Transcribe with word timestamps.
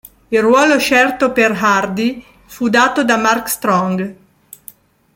Il 0.29 0.41
ruolo 0.41 0.79
scelto 0.79 1.31
per 1.31 1.51
Hardy 1.51 2.25
fu 2.47 2.69
dato 2.69 3.01
a 3.01 3.17
Mark 3.17 3.47
Strong. 3.47 4.15